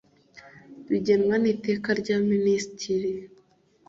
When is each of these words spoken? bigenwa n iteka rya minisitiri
bigenwa 0.89 1.35
n 1.39 1.45
iteka 1.53 1.89
rya 2.01 2.17
minisitiri 2.29 3.11